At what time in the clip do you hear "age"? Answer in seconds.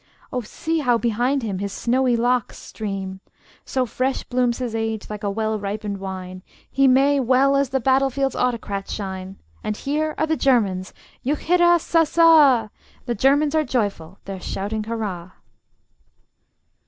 4.73-5.11